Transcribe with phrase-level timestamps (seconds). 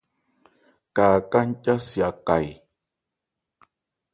[0.95, 2.51] Ka Aká nca si a ka e?